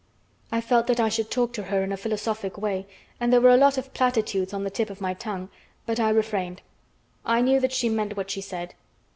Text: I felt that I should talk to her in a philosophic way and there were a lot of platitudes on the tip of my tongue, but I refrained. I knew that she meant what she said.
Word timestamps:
I 0.51 0.61
felt 0.61 0.87
that 0.87 0.99
I 0.99 1.09
should 1.09 1.29
talk 1.29 1.53
to 1.53 1.65
her 1.65 1.83
in 1.83 1.91
a 1.91 1.95
philosophic 1.95 2.57
way 2.57 2.87
and 3.19 3.31
there 3.31 3.39
were 3.39 3.51
a 3.53 3.55
lot 3.55 3.77
of 3.77 3.93
platitudes 3.93 4.51
on 4.51 4.63
the 4.63 4.71
tip 4.71 4.89
of 4.89 4.99
my 4.99 5.13
tongue, 5.13 5.49
but 5.85 5.99
I 5.99 6.09
refrained. 6.09 6.63
I 7.23 7.39
knew 7.41 7.59
that 7.59 7.71
she 7.71 7.87
meant 7.87 8.17
what 8.17 8.31
she 8.31 8.41
said. 8.41 8.73